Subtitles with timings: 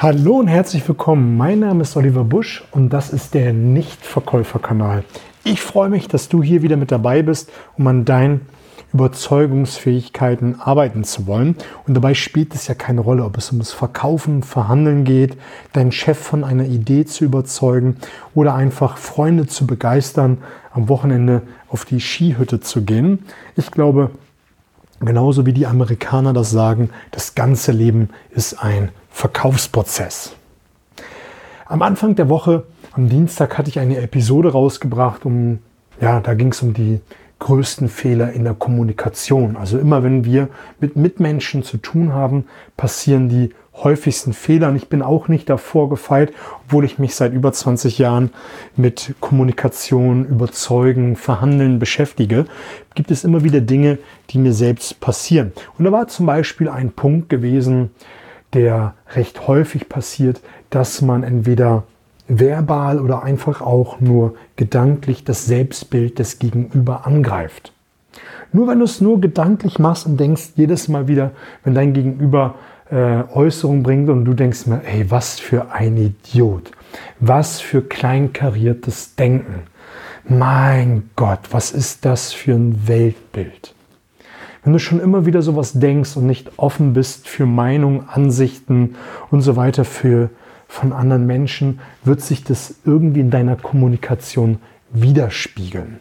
[0.00, 1.36] Hallo und herzlich willkommen.
[1.36, 5.04] Mein Name ist Oliver Busch und das ist der Nichtverkäuferkanal.
[5.44, 8.40] Ich freue mich, dass du hier wieder mit dabei bist, um an deinen
[8.92, 11.56] Überzeugungsfähigkeiten arbeiten zu wollen.
[11.86, 15.36] Und dabei spielt es ja keine Rolle, ob es ums Verkaufen, Verhandeln geht,
[15.72, 17.96] deinen Chef von einer Idee zu überzeugen
[18.34, 20.38] oder einfach Freunde zu begeistern,
[20.72, 23.20] am Wochenende auf die Skihütte zu gehen.
[23.56, 24.10] Ich glaube,
[25.06, 30.34] genauso wie die Amerikaner das sagen, das ganze Leben ist ein Verkaufsprozess.
[31.66, 35.58] Am Anfang der Woche, am Dienstag, hatte ich eine Episode rausgebracht, um,
[36.00, 37.00] ja, da ging es um die
[37.38, 39.56] größten Fehler in der Kommunikation.
[39.56, 40.48] Also immer wenn wir
[40.80, 42.44] mit Mitmenschen zu tun haben,
[42.76, 43.50] passieren die
[43.84, 44.68] häufigsten Fehler.
[44.68, 46.32] Und ich bin auch nicht davor gefeit,
[46.64, 48.30] obwohl ich mich seit über 20 Jahren
[48.76, 52.46] mit Kommunikation, Überzeugen, Verhandeln beschäftige,
[52.94, 53.98] gibt es immer wieder Dinge,
[54.30, 55.52] die mir selbst passieren.
[55.78, 57.90] Und da war zum Beispiel ein Punkt gewesen,
[58.52, 60.40] der recht häufig passiert,
[60.70, 61.84] dass man entweder
[62.28, 67.72] verbal oder einfach auch nur gedanklich das Selbstbild des Gegenüber angreift.
[68.52, 71.30] Nur wenn du es nur gedanklich machst und denkst jedes Mal wieder,
[71.64, 72.54] wenn dein Gegenüber
[72.92, 76.70] äh, Äußerung bringt und du denkst mir, hey, was für ein Idiot,
[77.20, 79.62] was für kleinkariertes Denken.
[80.28, 83.74] Mein Gott, was ist das für ein Weltbild?
[84.62, 88.94] Wenn du schon immer wieder sowas denkst und nicht offen bist für Meinungen, Ansichten
[89.30, 90.30] und so weiter für,
[90.68, 94.58] von anderen Menschen, wird sich das irgendwie in deiner Kommunikation
[94.90, 95.98] widerspiegeln.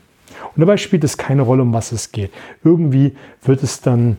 [0.55, 2.31] Und dabei spielt es keine Rolle, um was es geht.
[2.63, 4.17] Irgendwie wird es dann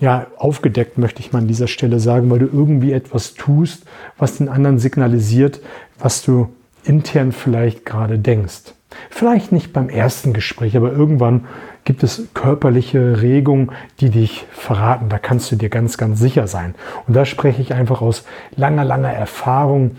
[0.00, 3.84] ja, aufgedeckt, möchte ich mal an dieser Stelle sagen, weil du irgendwie etwas tust,
[4.18, 5.60] was den anderen signalisiert,
[5.98, 6.48] was du
[6.84, 8.74] intern vielleicht gerade denkst.
[9.10, 11.46] Vielleicht nicht beim ersten Gespräch, aber irgendwann
[11.84, 15.08] gibt es körperliche Regungen, die dich verraten.
[15.08, 16.74] Da kannst du dir ganz, ganz sicher sein.
[17.06, 18.24] Und da spreche ich einfach aus
[18.56, 19.96] langer, langer Erfahrung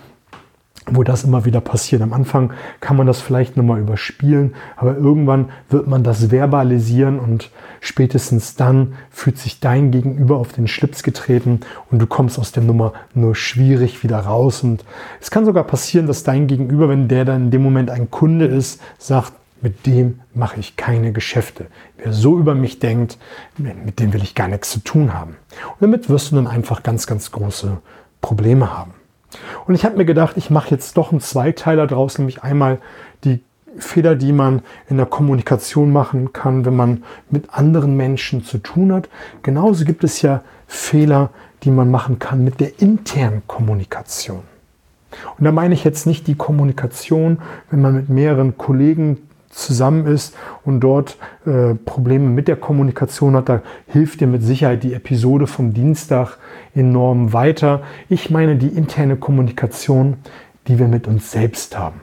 [0.87, 2.01] wo das immer wieder passiert.
[2.01, 7.51] Am Anfang kann man das vielleicht nochmal überspielen, aber irgendwann wird man das verbalisieren und
[7.81, 11.59] spätestens dann fühlt sich dein Gegenüber auf den Schlips getreten
[11.91, 14.63] und du kommst aus der Nummer nur schwierig wieder raus.
[14.63, 14.83] Und
[15.21, 18.45] es kann sogar passieren, dass dein Gegenüber, wenn der dann in dem Moment ein Kunde
[18.45, 21.67] ist, sagt, mit dem mache ich keine Geschäfte.
[21.97, 23.19] Wer so über mich denkt,
[23.57, 25.35] mit dem will ich gar nichts zu tun haben.
[25.67, 27.77] Und damit wirst du dann einfach ganz, ganz große
[28.21, 28.93] Probleme haben.
[29.65, 32.79] Und ich habe mir gedacht, ich mache jetzt doch einen Zweiteiler draus, nämlich einmal
[33.23, 33.41] die
[33.77, 38.91] Fehler, die man in der Kommunikation machen kann, wenn man mit anderen Menschen zu tun
[38.91, 39.09] hat.
[39.43, 41.29] Genauso gibt es ja Fehler,
[41.63, 44.43] die man machen kann mit der internen Kommunikation.
[45.37, 47.39] Und da meine ich jetzt nicht die Kommunikation,
[47.69, 53.49] wenn man mit mehreren Kollegen zusammen ist und dort äh, Probleme mit der Kommunikation hat,
[53.49, 56.37] da hilft dir mit Sicherheit die Episode vom Dienstag
[56.73, 57.81] enorm weiter.
[58.09, 60.17] Ich meine die interne Kommunikation,
[60.67, 62.01] die wir mit uns selbst haben.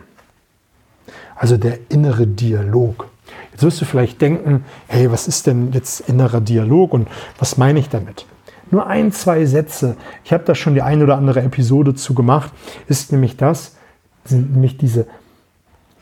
[1.36, 3.08] Also der innere Dialog.
[3.52, 7.08] Jetzt wirst du vielleicht denken, hey, was ist denn jetzt innerer Dialog und
[7.38, 8.26] was meine ich damit?
[8.70, 12.52] Nur ein, zwei Sätze, ich habe da schon die eine oder andere Episode zu gemacht,
[12.86, 13.76] ist nämlich das,
[14.24, 15.06] sind nämlich diese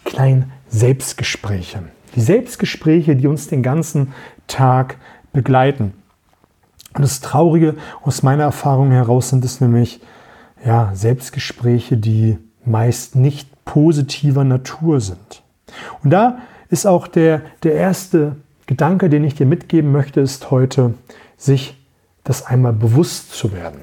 [0.04, 1.82] kleinen Selbstgespräche.
[2.14, 4.12] Die Selbstgespräche, die uns den ganzen
[4.46, 4.96] Tag
[5.32, 5.92] begleiten.
[6.94, 10.00] Und das Traurige aus meiner Erfahrung heraus sind es nämlich
[10.64, 15.42] ja, Selbstgespräche, die meist nicht positiver Natur sind.
[16.02, 16.38] Und da
[16.70, 20.94] ist auch der, der erste Gedanke, den ich dir mitgeben möchte, ist heute,
[21.36, 21.76] sich
[22.24, 23.80] das einmal bewusst zu werden.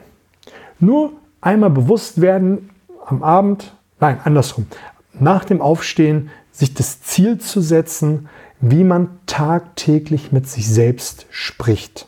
[0.80, 2.70] Nur einmal bewusst werden
[3.06, 4.68] am Abend, nein, andersrum,
[5.14, 8.30] nach dem Aufstehen sich das Ziel zu setzen,
[8.62, 12.08] wie man tagtäglich mit sich selbst spricht.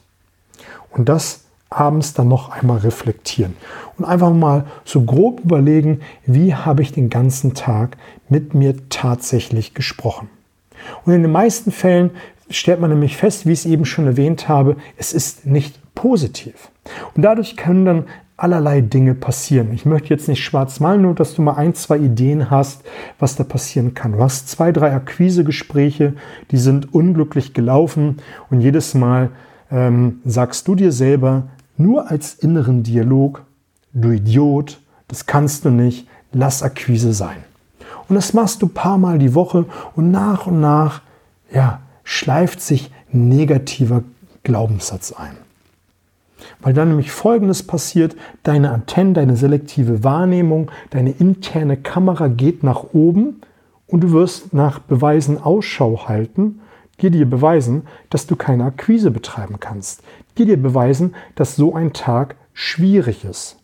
[0.92, 3.58] Und das abends dann noch einmal reflektieren
[3.98, 7.98] und einfach mal so grob überlegen, wie habe ich den ganzen Tag
[8.30, 10.30] mit mir tatsächlich gesprochen.
[11.04, 12.12] Und in den meisten Fällen
[12.50, 16.70] stellt man nämlich fest, wie ich es eben schon erwähnt habe, es ist nicht positiv.
[17.16, 18.06] Und dadurch können dann
[18.38, 19.74] allerlei Dinge passieren.
[19.74, 22.82] Ich möchte jetzt nicht schwarz malen, nur dass du mal ein, zwei Ideen hast,
[23.18, 24.14] was da passieren kann.
[24.14, 26.14] Du hast zwei, drei Akquisegespräche,
[26.52, 28.18] die sind unglücklich gelaufen
[28.50, 29.30] und jedes Mal
[29.72, 31.44] ähm, sagst du dir selber
[31.78, 33.44] nur als inneren Dialog,
[33.94, 37.38] du Idiot, das kannst du nicht, lass Akquise sein.
[38.08, 39.66] Und das machst du paar Mal die Woche
[39.96, 41.02] und nach und nach,
[41.52, 44.04] ja, schleift sich negativer
[44.44, 45.45] Glaubenssatz ein.
[46.62, 52.94] Weil dann nämlich Folgendes passiert, deine Antennen, deine selektive Wahrnehmung, deine interne Kamera geht nach
[52.94, 53.42] oben
[53.88, 56.62] und du wirst nach Beweisen Ausschau halten,
[57.02, 60.02] die dir beweisen, dass du keine Akquise betreiben kannst,
[60.38, 63.58] die dir beweisen, dass so ein Tag schwierig ist.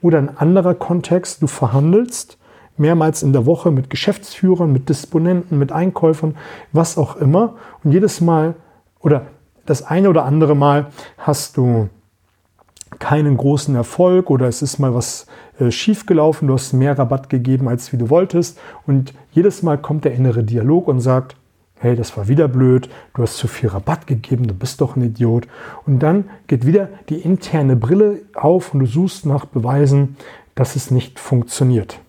[0.00, 2.38] Oder ein anderer Kontext, du verhandelst
[2.76, 6.36] mehrmals in der Woche mit Geschäftsführern, mit Disponenten, mit Einkäufern,
[6.72, 7.56] was auch immer.
[7.82, 8.54] Und jedes Mal
[9.00, 9.26] oder
[9.68, 10.86] das eine oder andere Mal
[11.18, 11.88] hast du
[12.98, 15.26] keinen großen Erfolg oder es ist mal was
[15.58, 18.58] äh, schiefgelaufen, du hast mehr Rabatt gegeben, als wie du wolltest.
[18.86, 21.36] Und jedes Mal kommt der innere Dialog und sagt,
[21.80, 25.02] hey, das war wieder blöd, du hast zu viel Rabatt gegeben, du bist doch ein
[25.02, 25.46] Idiot.
[25.86, 30.16] Und dann geht wieder die interne Brille auf und du suchst nach Beweisen,
[30.54, 32.00] dass es nicht funktioniert.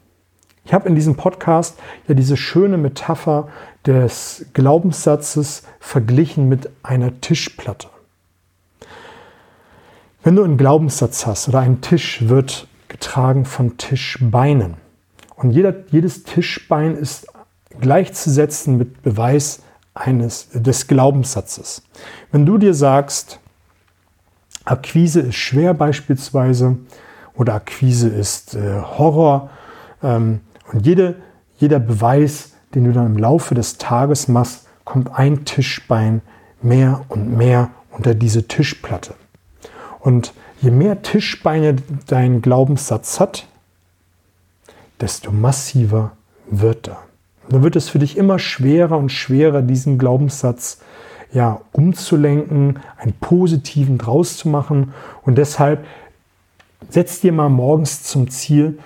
[0.69, 3.48] Ich habe in diesem Podcast ja diese schöne Metapher
[3.88, 7.88] des Glaubenssatzes verglichen mit einer Tischplatte.
[10.21, 14.75] Wenn du einen Glaubenssatz hast oder ein Tisch wird getragen von Tischbeinen
[15.38, 17.25] und jeder, jedes Tischbein ist
[17.81, 19.63] gleichzusetzen mit Beweis
[19.95, 21.81] eines des Glaubenssatzes.
[22.31, 23.39] Wenn du dir sagst,
[24.65, 26.77] Akquise ist schwer beispielsweise
[27.33, 29.50] oder Akquise ist äh, Horror,
[30.04, 31.16] ähm, und jede,
[31.57, 36.21] jeder Beweis, den du dann im Laufe des Tages machst, kommt ein Tischbein
[36.62, 39.16] mehr und mehr unter diese Tischplatte.
[40.00, 41.75] Und je mehr Tischbeine
[42.07, 43.48] dein Glaubenssatz hat,
[45.00, 46.12] desto massiver
[46.50, 47.00] wird er.
[47.50, 50.80] dann wird es für dich immer schwerer und schwerer, diesen Glaubenssatz
[51.31, 54.94] ja, umzulenken, einen positiven draus zu machen.
[55.24, 55.86] Und deshalb
[56.89, 58.80] setz dir mal morgens zum Ziel,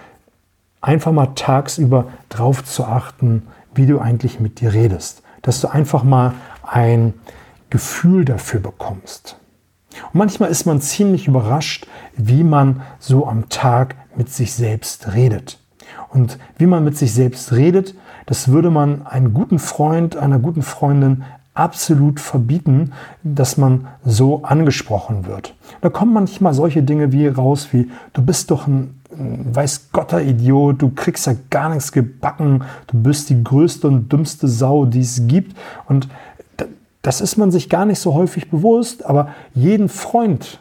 [0.83, 5.23] einfach mal tagsüber drauf zu achten, wie du eigentlich mit dir redest.
[5.41, 7.13] Dass du einfach mal ein
[7.71, 9.37] Gefühl dafür bekommst.
[10.11, 15.59] Und manchmal ist man ziemlich überrascht, wie man so am Tag mit sich selbst redet.
[16.09, 17.95] Und wie man mit sich selbst redet,
[18.25, 22.93] das würde man einem guten Freund, einer guten Freundin absolut verbieten,
[23.23, 25.55] dass man so angesprochen wird.
[25.81, 30.81] Da kommen manchmal solche Dinge wie raus wie, du bist doch ein weiß Gotter Idiot,
[30.81, 35.27] du kriegst ja gar nichts gebacken, du bist die größte und dümmste Sau, die es
[35.27, 35.55] gibt.
[35.87, 36.07] Und
[37.01, 40.59] das ist man sich gar nicht so häufig bewusst, aber jeden Freund,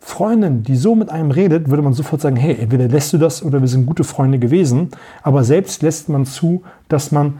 [0.00, 3.42] Freundin, die so mit einem redet, würde man sofort sagen, hey, entweder lässt du das
[3.42, 4.88] oder wir sind gute Freunde gewesen,
[5.22, 7.38] aber selbst lässt man zu, dass man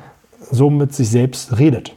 [0.51, 1.97] so mit sich selbst redet.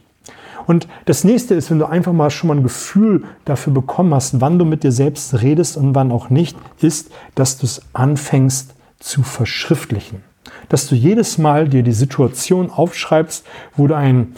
[0.66, 4.40] Und das nächste ist, wenn du einfach mal schon mal ein Gefühl dafür bekommen hast,
[4.40, 8.74] wann du mit dir selbst redest und wann auch nicht, ist, dass du es anfängst
[8.98, 10.22] zu verschriftlichen.
[10.68, 13.46] Dass du jedes Mal dir die Situation aufschreibst,
[13.76, 14.34] wo du einen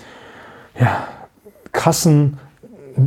[0.78, 1.08] ja,
[1.72, 2.38] krassen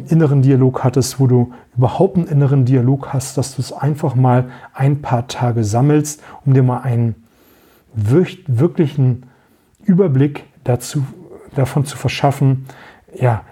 [0.07, 4.49] inneren Dialog hattest, wo du überhaupt einen inneren Dialog hast, dass du es einfach mal
[4.73, 7.15] ein paar Tage sammelst, um dir mal einen
[7.93, 9.23] wirklichen
[9.83, 11.03] Überblick dazu,
[11.55, 12.65] davon zu verschaffen,
[13.15, 13.43] ja,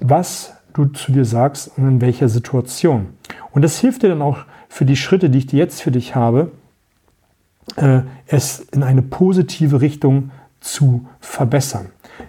[0.00, 3.08] was du zu dir sagst und in welcher Situation.
[3.52, 4.38] Und das hilft dir dann auch
[4.68, 6.50] für die Schritte, die ich jetzt für dich habe,
[7.76, 11.86] äh, es in eine positive Richtung zu verbessern.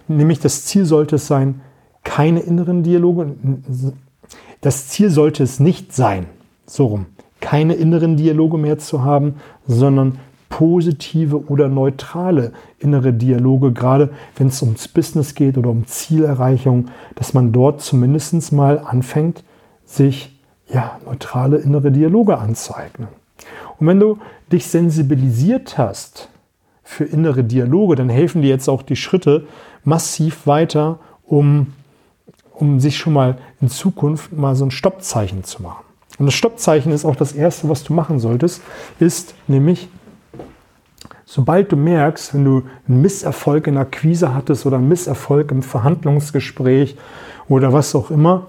[0.07, 1.61] Nämlich das Ziel sollte es sein,
[2.03, 3.35] keine inneren Dialoge.
[4.61, 6.27] Das Ziel sollte es nicht sein,
[6.65, 7.05] so rum,
[7.41, 9.35] keine inneren Dialoge mehr zu haben,
[9.65, 10.19] sondern
[10.49, 17.33] positive oder neutrale innere Dialoge, gerade wenn es ums Business geht oder um Zielerreichung, dass
[17.33, 19.43] man dort zumindest mal anfängt,
[19.85, 20.37] sich
[20.69, 23.07] ja, neutrale innere Dialoge anzueignen.
[23.79, 24.17] Und wenn du
[24.51, 26.29] dich sensibilisiert hast
[26.83, 29.45] für innere Dialoge, dann helfen dir jetzt auch die Schritte
[29.83, 31.73] massiv weiter, um,
[32.53, 35.83] um sich schon mal in Zukunft mal so ein Stoppzeichen zu machen.
[36.17, 38.61] Und das Stoppzeichen ist auch das Erste, was du machen solltest,
[38.99, 39.87] ist nämlich
[41.29, 45.61] Sobald du merkst, wenn du einen Misserfolg in der Akquise hattest oder einen Misserfolg im
[45.61, 46.95] Verhandlungsgespräch
[47.49, 48.47] oder was auch immer,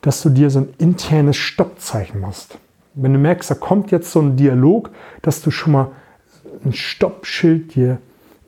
[0.00, 2.56] dass du dir so ein internes Stoppzeichen machst.
[2.94, 4.90] Wenn du merkst, da kommt jetzt so ein Dialog,
[5.22, 5.90] dass du schon mal
[6.64, 7.98] ein Stoppschild dir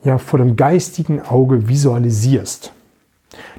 [0.04, 2.73] ja vor dem geistigen Auge visualisierst,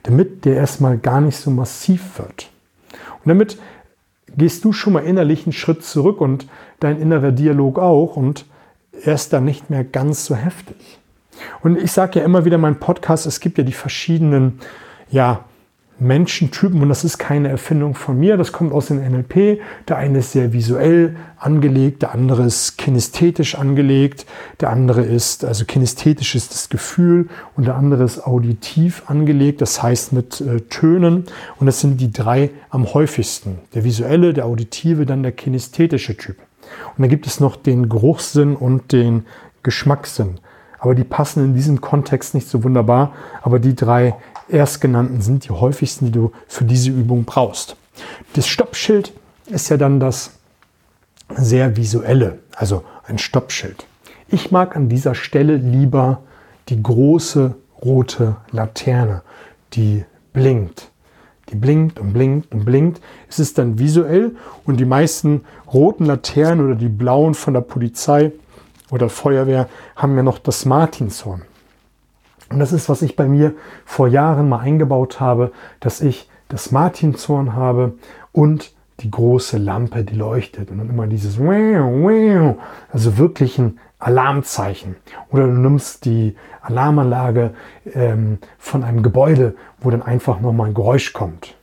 [0.04, 2.50] damit der erstmal gar nicht so massiv wird.
[2.94, 3.58] Und damit
[4.38, 6.48] gehst du schon mal innerlich einen Schritt zurück und
[6.80, 8.46] dein innerer Dialog auch und
[8.92, 11.00] er ist dann nicht mehr ganz so heftig.
[11.62, 14.60] Und ich sage ja immer wieder in meinem Podcast, es gibt ja die verschiedenen
[15.10, 15.46] ja,
[16.02, 19.62] Menschentypen und das ist keine Erfindung von mir, das kommt aus dem NLP.
[19.88, 24.26] Der eine ist sehr visuell angelegt, der andere ist kinesthetisch angelegt,
[24.62, 29.84] der andere ist, also kinesthetisch ist das Gefühl und der andere ist auditiv angelegt, das
[29.84, 31.26] heißt mit äh, Tönen
[31.60, 33.60] und das sind die drei am häufigsten.
[33.76, 36.38] Der visuelle, der auditive, dann der kinesthetische Typ.
[36.96, 39.26] Und dann gibt es noch den Geruchssinn und den
[39.64, 40.40] Geschmackssinn.
[40.80, 43.14] Aber die passen in diesem Kontext nicht so wunderbar.
[43.42, 44.16] Aber die drei
[44.50, 47.76] erstgenannten sind die häufigsten, die du für diese Übung brauchst.
[48.34, 49.14] Das Stoppschild
[49.48, 50.32] ist ja dann das
[51.36, 53.86] sehr visuelle, also ein Stoppschild.
[54.28, 56.24] Ich mag an dieser Stelle lieber
[56.70, 59.24] die große rote Laterne,
[59.74, 60.91] die blinkt.
[61.50, 63.02] Die blinkt und blinkt und blinkt.
[63.28, 68.32] Es ist dann visuell und die meisten roten Laternen oder die blauen von der Polizei
[68.90, 71.42] oder Feuerwehr haben ja noch das Martinshorn.
[72.50, 73.54] Und das ist, was ich bei mir
[73.86, 77.94] vor Jahren mal eingebaut habe, dass ich das Martinshorn habe
[78.34, 80.70] und die große Lampe, die leuchtet.
[80.70, 84.96] Und dann immer dieses, also wirklich ein Alarmzeichen.
[85.32, 87.54] Oder du nimmst die Alarmanlage
[87.94, 91.56] ähm, von einem Gebäude, wo dann einfach nochmal ein Geräusch kommt.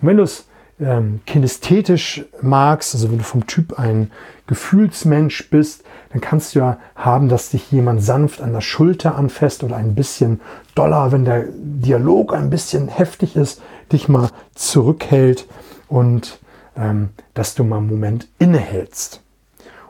[0.00, 0.46] Und wenn du es
[0.80, 4.10] ähm, kinästhetisch magst, also wenn du vom Typ ein
[4.46, 9.64] Gefühlsmensch bist, dann kannst du ja haben, dass dich jemand sanft an der Schulter anfasst
[9.64, 10.40] oder ein bisschen
[10.74, 15.46] doller, wenn der Dialog ein bisschen heftig ist, dich mal zurückhält
[15.88, 16.38] und
[16.76, 19.22] ähm, dass du mal einen Moment innehältst.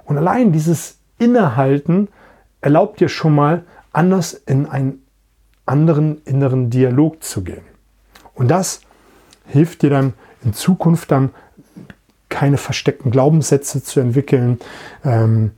[0.04, 2.08] Und allein dieses Innehalten
[2.60, 5.06] erlaubt dir schon mal, anders in einen
[5.66, 7.62] anderen inneren Dialog zu gehen.
[8.34, 8.80] Und das
[9.46, 10.14] hilft dir dann
[10.44, 11.30] in Zukunft dann
[12.28, 14.58] keine versteckten Glaubenssätze zu entwickeln,
[15.04, 15.52] ähm,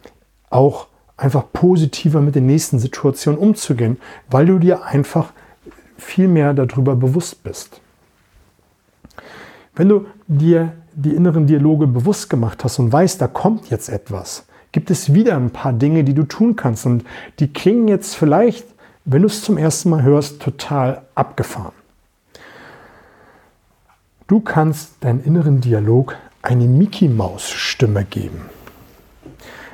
[0.50, 5.32] auch einfach positiver mit den nächsten Situationen umzugehen, weil du dir einfach
[5.96, 7.80] viel mehr darüber bewusst bist.
[9.74, 14.46] Wenn du dir die inneren Dialoge bewusst gemacht hast und weißt, da kommt jetzt etwas,
[14.74, 16.84] gibt es wieder ein paar Dinge, die du tun kannst.
[16.84, 17.04] Und
[17.38, 18.66] die klingen jetzt vielleicht,
[19.04, 21.72] wenn du es zum ersten Mal hörst, total abgefahren.
[24.26, 28.40] Du kannst deinen inneren Dialog eine Mickey-Maus-Stimme geben.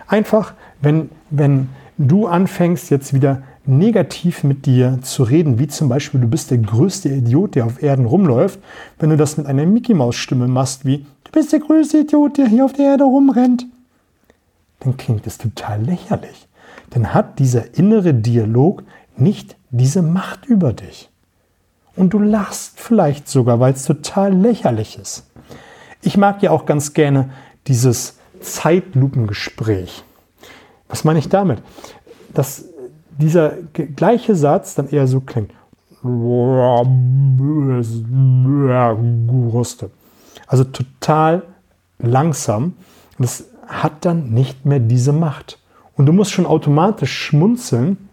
[0.07, 0.53] Einfach,
[0.83, 6.29] wenn, wenn du anfängst, jetzt wieder negativ mit dir zu reden, wie zum Beispiel, du
[6.29, 8.61] bist der größte Idiot, der auf Erden rumläuft,
[8.99, 12.67] wenn du das mit einer Mickey-Maus-Stimme machst, wie, du bist der größte Idiot, der hier
[12.67, 13.65] auf der Erde rumrennt,
[14.81, 16.49] dann klingt es total lächerlich.
[16.91, 18.83] Dann hat dieser innere Dialog
[19.17, 21.11] nicht diese Macht über dich.
[21.97, 25.31] Und du lachst vielleicht sogar, weil es total lächerlich ist.
[26.03, 27.31] Ich mag ja auch ganz gerne
[27.67, 30.03] dieses Zeitlupengespräch.
[30.89, 31.63] Was meine ich damit?
[32.33, 32.65] Dass
[33.19, 33.51] dieser
[33.97, 35.53] gleiche Satz dann eher so klingt.
[40.47, 41.43] Also total
[41.99, 42.77] langsam.
[43.19, 45.59] Das hat dann nicht mehr diese Macht.
[45.97, 48.09] Und du musst schon automatisch schmunzeln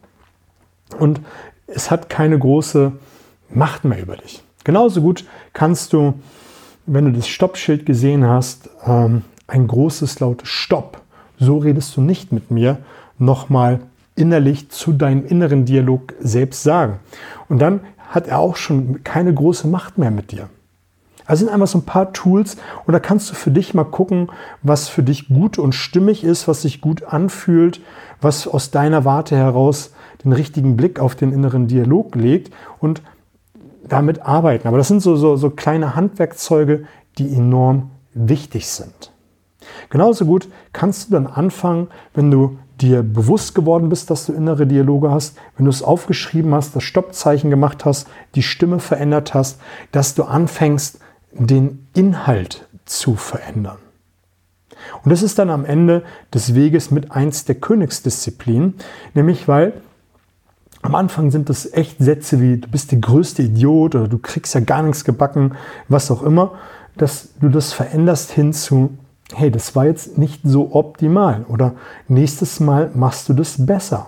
[0.99, 1.19] und
[1.67, 2.93] es hat keine große
[3.49, 4.43] Macht mehr über dich.
[4.63, 6.13] Genauso gut kannst du,
[6.85, 11.01] wenn du das Stoppschild gesehen hast, ähm, ein großes lautes Stopp.
[11.39, 12.79] So redest du nicht mit mir,
[13.17, 13.79] nochmal
[14.15, 16.99] innerlich zu deinem inneren Dialog selbst sagen.
[17.49, 20.49] Und dann hat er auch schon keine große Macht mehr mit dir.
[21.27, 22.55] Also sind einfach so ein paar Tools
[22.85, 24.29] und da kannst du für dich mal gucken,
[24.63, 27.81] was für dich gut und stimmig ist, was sich gut anfühlt,
[28.21, 29.91] was aus deiner Warte heraus
[30.23, 33.01] den richtigen Blick auf den inneren Dialog legt und
[33.87, 34.67] damit arbeiten.
[34.67, 36.85] Aber das sind so, so, so kleine Handwerkzeuge,
[37.17, 39.11] die enorm wichtig sind.
[39.89, 44.67] Genauso gut kannst du dann anfangen, wenn du dir bewusst geworden bist, dass du innere
[44.67, 49.59] Dialoge hast, wenn du es aufgeschrieben hast, das Stoppzeichen gemacht hast, die Stimme verändert hast,
[49.91, 50.99] dass du anfängst,
[51.45, 53.77] den Inhalt zu verändern.
[55.03, 56.03] Und das ist dann am Ende
[56.33, 58.75] des Weges mit eins der Königsdisziplinen,
[59.13, 59.73] nämlich weil
[60.81, 64.53] am Anfang sind das echt Sätze wie du bist der größte Idiot oder du kriegst
[64.55, 65.55] ja gar nichts gebacken,
[65.89, 66.53] was auch immer,
[66.95, 68.97] dass du das veränderst hin zu
[69.33, 71.73] hey, das war jetzt nicht so optimal oder
[72.07, 74.07] nächstes Mal machst du das besser.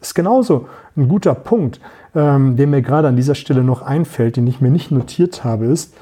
[0.00, 0.66] Ist genauso
[0.96, 1.80] ein guter Punkt,
[2.14, 5.66] ähm, der mir gerade an dieser Stelle noch einfällt, den ich mir nicht notiert habe,
[5.66, 5.94] ist,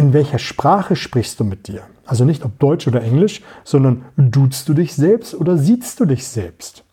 [0.00, 1.82] in welcher Sprache sprichst du mit dir?
[2.06, 6.26] Also nicht ob Deutsch oder Englisch, sondern duzt du dich selbst oder siehst du dich
[6.26, 6.84] selbst?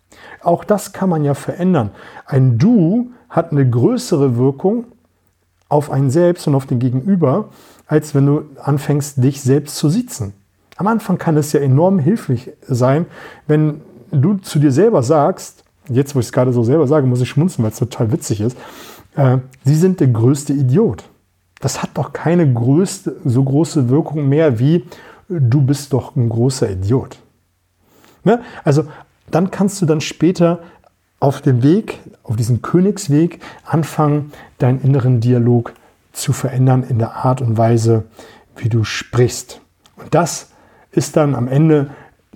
[0.44, 1.92] Auch das kann man ja verändern.
[2.26, 4.88] Ein Du hat eine größere Wirkung
[5.70, 7.48] auf einen selbst und auf den Gegenüber,
[7.88, 10.34] als wenn du anfängst, dich selbst zu sitzen.
[10.76, 13.06] Am Anfang kann es ja enorm hilfreich sein,
[13.48, 17.22] wenn du zu dir selber sagst, jetzt wo ich es gerade so selber sage, muss
[17.22, 18.58] ich schmunzen, weil es total witzig ist,
[19.16, 21.06] äh, sie sind der größte Idiot
[21.60, 24.86] das hat doch keine größte, so große Wirkung mehr wie
[25.30, 27.20] du bist doch ein großer Idiot.
[28.24, 28.42] Ne?
[28.64, 28.86] Also
[29.30, 30.60] dann kannst du dann später
[31.20, 35.74] auf dem Weg, auf diesem Königsweg anfangen, deinen inneren Dialog
[36.14, 38.06] zu verändern in der Art und Weise,
[38.56, 39.62] wie du sprichst.
[39.96, 40.52] Und das
[40.92, 41.90] ist dann am Ende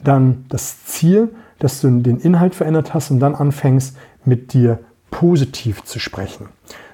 [0.04, 4.80] dann das Ziel, dass du den Inhalt verändert hast und dann anfängst, mit dir
[5.12, 6.50] positiv zu sprechen.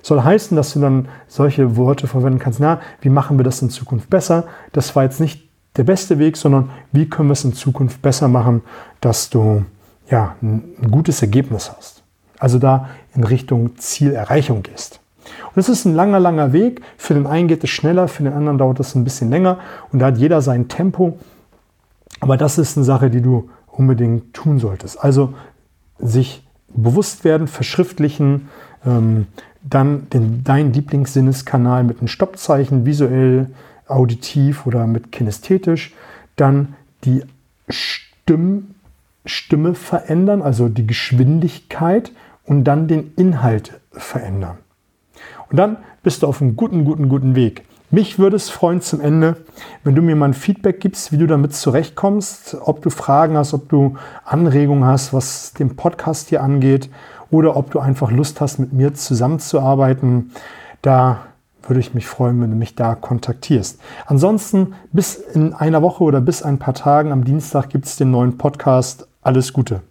[0.08, 3.70] Soll heißen, dass du dann solche Worte verwenden kannst, na, wie machen wir das in
[3.70, 4.46] Zukunft besser?
[4.72, 8.30] Das war jetzt nicht der beste Weg, sondern wie können wir es in Zukunft besser
[8.30, 8.62] machen,
[9.02, 9.66] dass du
[10.10, 12.04] ja, ein gutes Ergebnis hast.
[12.40, 15.02] Also da in Richtung Zielerreichung gehst.
[15.54, 16.84] Und es ist ein langer, langer Weg.
[16.96, 19.60] Für den einen geht es schneller, für den anderen dauert es ein bisschen länger.
[19.92, 21.20] Und da hat jeder sein Tempo.
[22.22, 25.04] Aber das ist eine Sache, die du unbedingt tun solltest.
[25.04, 25.34] Also
[26.00, 28.48] sich bewusst werden, verschriftlichen,
[28.86, 29.28] ähm,
[29.70, 33.48] dann den, deinen Lieblingssinneskanal mit einem Stoppzeichen, visuell,
[33.88, 35.94] auditiv oder mit kinästhetisch,
[36.36, 37.24] dann die
[37.70, 38.76] Stimm,
[39.26, 42.12] Stimme verändern, also die Geschwindigkeit
[42.46, 44.58] und dann den Inhalt verändern.
[45.50, 47.64] Und dann bist du auf einem guten, guten, guten Weg.
[47.90, 49.38] Mich würde es freuen zum Ende,
[49.86, 53.54] wenn du mir mal ein Feedback gibst, wie du damit zurechtkommst, ob du Fragen hast,
[53.54, 53.96] ob du
[54.26, 56.90] Anregungen hast, was den Podcast hier angeht
[57.32, 60.32] oder ob du einfach Lust hast, mit mir zusammenzuarbeiten.
[60.82, 61.20] Da
[61.64, 63.80] würde ich mich freuen, wenn du mich da kontaktierst.
[64.06, 68.12] Ansonsten bis in einer Woche oder bis ein paar Tagen am Dienstag gibt es den
[68.12, 69.08] neuen Podcast.
[69.22, 69.82] Alles Gute.